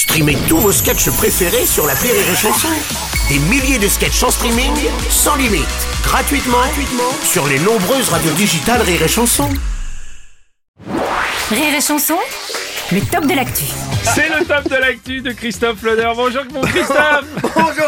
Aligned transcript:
Streamez 0.00 0.38
tous 0.48 0.56
vos 0.56 0.72
sketchs 0.72 1.10
préférés 1.10 1.66
sur 1.66 1.86
la 1.86 1.92
Rire 1.92 2.14
et 2.14 2.34
Chanson. 2.34 2.68
Des 3.28 3.38
milliers 3.38 3.78
de 3.78 3.86
sketchs 3.86 4.22
en 4.22 4.30
streaming, 4.30 4.72
sans 5.10 5.36
limite, 5.36 5.66
gratuitement, 6.02 6.56
gratuitement 6.56 7.12
sur 7.22 7.46
les 7.46 7.58
nombreuses 7.58 8.08
radios 8.08 8.32
digitales 8.32 8.80
Rire 8.80 9.02
et 9.02 9.08
Chanson. 9.08 9.50
Rire 11.50 11.74
et 11.76 11.82
chanson, 11.82 12.16
le 12.92 13.02
top 13.02 13.26
de 13.26 13.34
l'actu. 13.34 13.64
C'est 14.14 14.30
le 14.30 14.42
top 14.46 14.70
de 14.70 14.76
l'actu 14.76 15.20
de 15.20 15.32
Christophe 15.32 15.82
Leder. 15.82 16.10
Bonjour 16.16 16.44
mon 16.50 16.62
Christophe 16.62 17.26
bonjour 17.54 17.79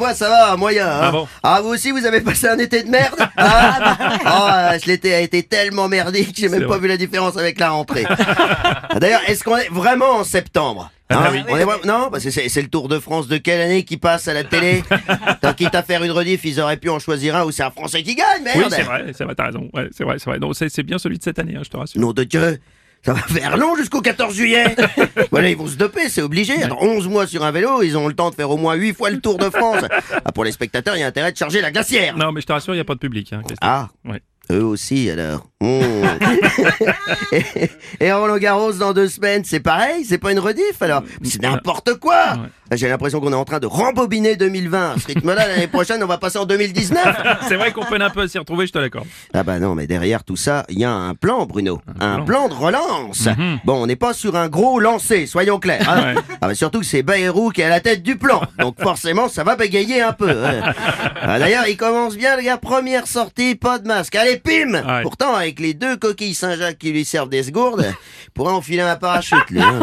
moi 0.00 0.14
ça 0.14 0.28
va, 0.28 0.56
moyen 0.56 0.88
hein. 0.88 1.00
Ah 1.02 1.10
bon 1.12 1.28
Ah, 1.42 1.60
vous 1.62 1.68
aussi 1.68 1.92
vous 1.92 2.04
avez 2.04 2.20
passé 2.20 2.48
un 2.48 2.58
été 2.58 2.82
de 2.82 2.90
merde 2.90 3.14
Oh 3.38 4.46
euh, 4.50 4.78
l'été 4.86 5.14
a 5.14 5.20
été 5.20 5.42
tellement 5.44 5.88
merdique, 5.88 6.34
j'ai 6.36 6.48
même 6.48 6.62
pas 6.62 6.66
vrai. 6.68 6.78
vu 6.80 6.88
la 6.88 6.96
différence 6.96 7.36
avec 7.36 7.60
la 7.60 7.70
rentrée. 7.70 8.04
Ah, 8.08 8.98
D'ailleurs, 9.00 9.20
est-ce 9.28 9.44
qu'on 9.44 9.56
est 9.56 9.68
vraiment 9.70 10.16
en 10.16 10.24
septembre 10.24 10.90
Ah 11.08 11.18
Hein 11.26 11.28
oui. 11.32 11.42
On 11.48 11.56
est 11.56 11.64
vra- 11.64 11.86
Non, 11.86 12.08
parce 12.10 12.24
que 12.24 12.30
c'est 12.30 12.62
le 12.62 12.68
Tour 12.68 12.88
de 12.88 12.98
France 12.98 13.28
de 13.28 13.36
quelle 13.36 13.60
année 13.60 13.84
qui 13.84 13.96
passe 13.96 14.26
à 14.28 14.34
la 14.34 14.44
télé 14.44 14.82
Tant 15.40 15.52
quitte 15.54 15.74
à 15.74 15.82
faire 15.82 16.02
une 16.04 16.10
rediff, 16.12 16.44
ils 16.44 16.60
auraient 16.60 16.76
pu 16.76 16.88
en 16.90 16.98
choisir 16.98 17.36
un 17.36 17.44
où 17.44 17.50
c'est 17.50 17.62
un 17.62 17.70
Français 17.70 18.02
qui 18.02 18.14
gagne, 18.14 18.42
merde 18.44 18.58
Oui, 18.58 18.64
c'est 18.70 18.82
vrai, 18.82 19.06
c'est 19.16 19.24
vrai, 19.24 19.34
t'as 19.34 19.46
raison. 19.46 19.68
Ouais, 19.72 19.88
c'est 19.96 20.04
vrai, 20.04 20.16
c'est 20.18 20.30
vrai. 20.30 20.38
Non, 20.38 20.52
c'est 20.52 20.82
bien 20.82 20.98
celui 20.98 21.18
de 21.18 21.22
cette 21.24 21.38
année, 21.38 21.54
hein, 21.56 21.62
je 21.64 21.70
te 21.70 21.76
rassure. 21.76 22.00
Nom 22.00 22.12
de 22.12 22.24
Dieu 22.24 22.58
ça 23.02 23.12
va 23.14 23.20
faire 23.22 23.56
long 23.56 23.74
jusqu'au 23.76 24.00
14 24.00 24.34
juillet 24.34 24.76
Voilà, 25.30 25.48
ils 25.50 25.56
vont 25.56 25.66
se 25.66 25.76
doper, 25.76 26.08
c'est 26.08 26.22
obligé. 26.22 26.62
Attends, 26.62 26.78
11 26.80 27.08
mois 27.08 27.26
sur 27.26 27.44
un 27.44 27.50
vélo, 27.50 27.82
ils 27.82 27.96
ont 27.96 28.08
le 28.08 28.14
temps 28.14 28.30
de 28.30 28.34
faire 28.34 28.50
au 28.50 28.56
moins 28.56 28.74
8 28.74 28.94
fois 28.94 29.10
le 29.10 29.20
Tour 29.20 29.38
de 29.38 29.48
France. 29.50 29.84
Ah, 30.24 30.32
pour 30.32 30.44
les 30.44 30.52
spectateurs, 30.52 30.96
il 30.96 31.00
y 31.00 31.02
a 31.02 31.06
intérêt 31.06 31.32
de 31.32 31.36
charger 31.36 31.60
la 31.62 31.70
glacière. 31.70 32.16
Non, 32.16 32.30
mais 32.32 32.40
je 32.42 32.46
te 32.46 32.52
rassure, 32.52 32.74
il 32.74 32.76
n'y 32.76 32.82
a 32.82 32.84
pas 32.84 32.94
de 32.94 32.98
public. 32.98 33.32
Hein. 33.32 33.40
Ah, 33.62 33.88
Ouais. 34.04 34.20
eux 34.50 34.62
aussi 34.64 35.08
alors. 35.10 35.46
Hmm. 35.60 35.80
et, 37.32 37.70
et 38.00 38.12
Roland 38.12 38.36
Garros 38.38 38.72
dans 38.74 38.92
deux 38.92 39.08
semaines, 39.08 39.44
c'est 39.44 39.60
pareil 39.60 40.04
C'est 40.04 40.18
pas 40.18 40.32
une 40.32 40.38
rediff 40.38 40.80
alors 40.80 41.02
C'est 41.22 41.42
n'importe 41.42 41.94
quoi 41.98 42.36
J'ai 42.72 42.88
l'impression 42.88 43.20
qu'on 43.20 43.32
est 43.32 43.36
en 43.36 43.44
train 43.44 43.58
de 43.58 43.66
rembobiner 43.66 44.36
2020. 44.36 44.92
À 44.92 44.98
ce 44.98 45.06
rythme-là, 45.06 45.48
l'année 45.48 45.66
prochaine, 45.72 46.02
on 46.02 46.06
va 46.06 46.18
passer 46.18 46.38
en 46.38 46.46
2019. 46.46 47.16
C'est 47.48 47.56
vrai 47.56 47.72
qu'on 47.72 47.84
peine 47.84 48.02
un 48.02 48.10
peu 48.10 48.22
à 48.22 48.28
s'y 48.28 48.38
retrouver, 48.38 48.66
je 48.66 48.72
te 48.72 48.78
l'accorde. 48.78 49.06
Ah 49.34 49.42
bah 49.42 49.58
non, 49.58 49.74
mais 49.74 49.86
derrière 49.86 50.22
tout 50.24 50.36
ça, 50.36 50.64
il 50.68 50.78
y 50.78 50.84
a 50.84 50.92
un 50.92 51.14
plan, 51.14 51.46
Bruno. 51.46 51.80
Un, 51.98 52.16
plan. 52.22 52.24
plan. 52.24 52.48
de 52.48 52.54
relance. 52.54 53.28
Bon, 53.64 53.82
on 53.82 53.86
n'est 53.86 53.96
pas 53.96 54.12
sur 54.12 54.36
un 54.36 54.48
gros 54.48 54.78
lancer, 54.80 55.26
soyons 55.26 55.58
clairs. 55.58 55.88
hein. 55.88 56.14
Ouais. 56.14 56.20
Ah 56.40 56.48
bah 56.48 56.54
surtout 56.54 56.80
que 56.80 56.86
c'est 56.86 57.02
Bayrou 57.02 57.50
qui 57.50 57.60
est 57.60 57.64
à 57.64 57.68
la 57.68 57.80
tête 57.80 58.02
du 58.02 58.16
plan. 58.16 58.40
Donc 58.58 58.76
forcément, 58.82 59.28
ça 59.28 59.42
va 59.44 59.56
bégayer 59.56 60.00
un 60.02 60.12
peu. 60.12 60.30
hein. 60.30 60.72
Ah, 61.20 61.38
D'ailleurs, 61.38 61.66
il 61.68 61.76
commence 61.76 62.16
bien, 62.16 62.36
le 62.36 62.42
gars. 62.42 62.56
Première 62.56 63.06
sortie, 63.06 63.54
pas 63.56 63.78
de 63.78 63.86
masque. 63.88 64.14
Allez, 64.14 64.36
pim 64.38 64.74
Ouais. 64.74 65.02
Pourtant, 65.02 65.34
avec 65.34 65.58
les 65.60 65.74
deux 65.74 65.96
coquilles 65.96 66.34
Saint-Jacques 66.34 66.78
qui 66.78 66.92
lui 66.92 67.04
servent 67.04 67.28
des 67.28 67.42
segourdes, 67.42 67.84
il 68.26 68.30
pourrait 68.30 68.52
enfiler 68.52 68.80
un 68.82 68.96
parachute, 68.96 69.50
lui. 69.50 69.60
hein. 69.60 69.80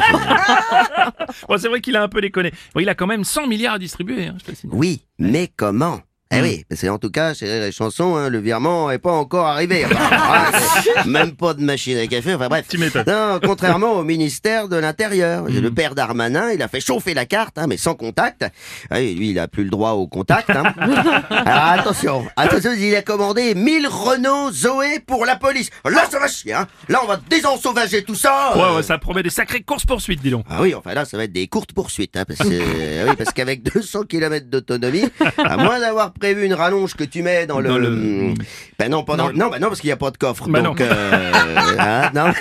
Bon, 1.47 1.58
c'est 1.58 1.67
vrai 1.67 1.81
qu'il 1.81 1.95
a 1.95 2.03
un 2.03 2.08
peu 2.08 2.21
déconné. 2.21 2.52
Il 2.80 2.89
a 2.89 2.95
quand 2.95 3.08
même 3.08 3.23
100 3.23 3.47
milliards 3.47 3.75
à 3.75 3.80
distribuer, 3.80 4.28
hein, 4.28 4.38
je. 4.45 4.67
Oui, 4.72 5.02
mais 5.20 5.50
comment? 5.56 6.02
Eh 6.31 6.39
Hmm. 6.39 6.44
oui, 6.44 6.66
parce 6.70 6.81
que 6.81 6.88
en 6.88 6.97
tout 6.97 7.09
cas, 7.09 7.33
chez 7.33 7.45
Rire 7.52 7.64
et 7.64 7.72
Chanson, 7.72 8.16
hein, 8.16 8.30
le 8.30 8.39
virement 8.39 8.92
est 8.92 8.97
pas 9.00 9.11
encore 9.11 9.45
arrivé. 9.47 9.86
Enfin, 9.86 10.52
c'est 10.83 11.06
même 11.06 11.36
pas 11.36 11.53
de 11.53 11.61
machine 11.61 11.97
à 11.97 12.08
café, 12.08 12.33
enfin 12.36 12.47
bref. 12.47 12.66
Tu. 12.70 12.78
Non, 12.78 13.39
contrairement 13.44 13.94
au 13.94 14.03
ministère 14.03 14.67
de 14.67 14.75
l'Intérieur. 14.75 15.44
Hmm. 15.44 15.59
Le 15.59 15.72
père 15.72 15.95
d'Armanin, 15.95 16.52
il 16.52 16.61
a 16.61 16.67
fait 16.67 16.80
chauffer 16.81 17.14
la 17.14 17.25
carte, 17.25 17.58
hein, 17.58 17.66
mais 17.67 17.78
sans 17.78 17.95
contact. 17.95 18.45
Et 18.94 19.14
lui, 19.14 19.31
il 19.31 19.39
a 19.39 19.48
plus 19.48 19.64
le 19.64 19.70
droit 19.70 19.92
au 19.92 20.08
contact. 20.08 20.50
Hein. 20.50 20.73
Alors 21.30 21.64
attention, 21.66 22.25
attention, 22.36 22.72
il 22.78 22.95
a 22.95 23.02
commandé 23.02 23.55
1000 23.55 23.88
Renault 23.88 24.52
Zoé 24.52 25.00
pour 25.00 25.25
la 25.25 25.36
police. 25.36 25.70
Là, 25.86 26.05
ça 26.09 26.20
va 26.20 26.28
chier. 26.28 26.53
Hein. 26.53 26.67
Là, 26.89 27.00
on 27.03 27.08
va 27.08 27.20
désensauvager 27.30 28.03
tout 28.03 28.16
ça. 28.16 28.58
Ouais, 28.58 28.75
ouais, 28.78 28.83
ça 28.83 28.98
promet 28.98 29.23
des 29.23 29.30
sacrées 29.30 29.61
courses-poursuites, 29.61 30.22
dis 30.22 30.31
donc. 30.31 30.45
Ah 30.50 30.61
oui, 30.61 30.73
enfin 30.75 30.94
là, 30.94 31.05
ça 31.05 31.17
va 31.17 31.23
être 31.23 31.31
des 31.33 31.48
courtes 31.48 31.72
poursuites, 31.73 32.16
hein, 32.17 32.25
parce 32.28 32.39
que 32.39 32.53
euh, 32.53 33.05
oui, 33.09 33.16
parce 33.17 33.31
qu'avec 33.31 33.64
200 33.64 34.03
km 34.03 34.48
d'autonomie, 34.48 35.05
à 35.38 35.58
moins 35.58 35.80
d'avoir 35.80 36.14
prévu 36.18 36.46
une 36.46 36.54
rallonge 36.54 36.95
que 36.95 37.04
tu 37.04 37.22
mets 37.22 37.45
dans 37.45 37.60
le, 37.60 37.70
Dans 37.70 37.78
le- 37.78 38.33
ben 38.80 38.89
non, 38.92 39.04
dans, 39.04 39.16
Dans- 39.16 39.32
non, 39.33 39.50
ben 39.50 39.60
non, 39.60 39.67
parce 39.70 39.80
qu'il 39.82 39.88
n'y 39.88 39.94
a 39.94 39.98
pas 39.98 40.11
de 40.11 40.17
coffre. 40.17 40.48
Bah 40.50 40.61
donc, 40.61 40.80
non. 40.80 40.86
euh, 40.89 41.32
hein, 41.80 42.11
non. 42.14 42.32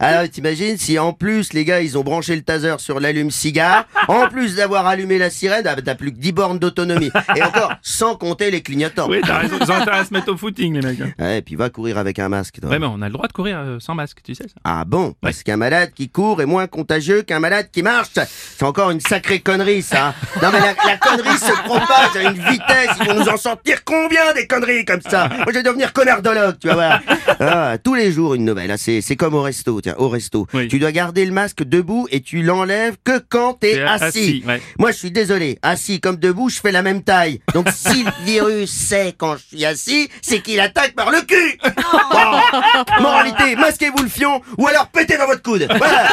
Alors, 0.00 0.28
t'imagines 0.28 0.76
si 0.78 0.98
en 0.98 1.12
plus 1.12 1.52
les 1.52 1.64
gars 1.64 1.80
ils 1.80 1.96
ont 1.96 2.02
branché 2.02 2.34
le 2.36 2.42
taser 2.42 2.74
sur 2.78 3.00
l'allume-cigare, 3.00 3.86
en 4.08 4.28
plus 4.28 4.56
d'avoir 4.56 4.86
allumé 4.86 5.18
la 5.18 5.30
sirène, 5.30 5.66
ah, 5.66 5.74
bah, 5.76 5.82
t'as 5.84 5.94
plus 5.94 6.12
que 6.12 6.18
10 6.18 6.32
bornes 6.32 6.58
d'autonomie, 6.58 7.10
et 7.36 7.42
encore 7.42 7.72
sans 7.82 8.16
compter 8.16 8.50
les 8.50 8.62
clignotants. 8.62 9.08
Oui, 9.08 9.20
t'as 9.24 9.38
raison. 9.38 9.56
Ils 9.60 9.70
ont 9.70 9.74
intérêt 9.74 9.98
à 9.98 10.04
se 10.04 10.12
mettre 10.12 10.32
au 10.32 10.36
footing, 10.36 10.74
les 10.74 10.80
mecs. 10.86 11.00
hein. 11.00 11.12
Ouais, 11.18 11.38
et 11.38 11.42
puis 11.42 11.54
va 11.56 11.70
courir 11.70 11.98
avec 11.98 12.18
un 12.18 12.28
masque. 12.28 12.60
Toi. 12.60 12.70
Ouais, 12.70 12.78
mais 12.78 12.86
on 12.88 13.00
a 13.02 13.06
le 13.06 13.12
droit 13.12 13.26
de 13.28 13.32
courir 13.32 13.58
euh, 13.58 13.78
sans 13.80 13.94
masque, 13.94 14.18
tu 14.24 14.34
sais 14.34 14.44
ça. 14.44 14.54
Ah 14.64 14.84
bon? 14.86 15.14
Parce 15.20 15.42
qu'un 15.42 15.56
malade 15.56 15.90
qui 15.94 16.08
court 16.08 16.40
est 16.42 16.46
moins 16.46 16.66
contagieux 16.66 17.22
qu'un 17.22 17.40
malade 17.40 17.68
qui 17.72 17.82
marche 17.82 18.08
C'est 18.14 18.64
encore 18.64 18.90
une 18.90 19.00
sacrée 19.00 19.40
connerie, 19.40 19.82
ça. 19.82 20.14
Non 20.42 20.48
mais 20.52 20.60
la, 20.60 20.74
la 20.86 20.96
connerie 20.98 21.38
se 21.38 21.52
propage 21.64 22.16
à 22.16 22.22
une 22.22 22.38
vitesse. 22.38 22.96
Ils 23.00 23.08
vont 23.08 23.15
nous 23.16 23.28
en 23.28 23.36
sortir 23.36 23.84
combien 23.84 24.32
des 24.34 24.46
conneries 24.46 24.84
comme 24.84 25.00
ça 25.00 25.28
Moi 25.36 25.46
je 25.48 25.52
vais 25.54 25.62
devenir 25.62 25.92
connardologue, 25.92 26.58
tu 26.60 26.68
vas 26.68 26.74
voir. 26.74 27.00
Ah, 27.38 27.76
tous 27.82 27.94
les 27.94 28.12
jours 28.12 28.34
une 28.34 28.44
nouvelle. 28.44 28.70
Ah, 28.70 28.76
c'est, 28.78 29.00
c'est 29.00 29.16
comme 29.16 29.34
au 29.34 29.42
resto, 29.42 29.80
tiens, 29.80 29.94
au 29.98 30.08
resto. 30.08 30.46
Oui. 30.54 30.68
Tu 30.68 30.78
dois 30.78 30.90
garder 30.92 31.24
le 31.24 31.32
masque 31.32 31.62
debout 31.64 32.06
et 32.10 32.20
tu 32.20 32.42
l'enlèves 32.42 32.96
que 33.04 33.18
quand 33.18 33.54
t'es 33.54 33.82
assis. 33.82 34.04
assis, 34.04 34.44
ouais. 34.46 34.62
Moi 34.78 34.90
je 34.92 34.96
suis 34.96 35.10
désolé, 35.10 35.58
assis 35.62 36.00
comme 36.00 36.16
debout, 36.16 36.48
je 36.48 36.60
fais 36.60 36.72
la 36.72 36.82
même 36.82 37.02
taille. 37.02 37.40
Donc 37.52 37.68
si 37.74 38.04
le 38.04 38.10
virus 38.24 38.70
sait 38.70 39.14
quand 39.16 39.36
je 39.36 39.42
suis 39.56 39.64
assis, 39.64 40.08
c'est 40.22 40.40
qu'il 40.40 40.60
attaque 40.60 40.94
par 40.94 41.10
le 41.10 41.20
cul. 41.22 41.58
Bon. 41.64 43.02
Moralité, 43.02 43.56
masquez-vous 43.56 44.02
le 44.02 44.08
fion 44.08 44.40
ou 44.58 44.66
alors 44.66 44.86
pétez 44.88 45.18
dans 45.18 45.26
votre 45.26 45.42
coude. 45.42 45.66
Voilà. 45.76 46.08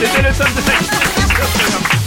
C'était 0.00 0.22
le 0.22 0.34
top 0.34 0.48
de. 1.94 1.99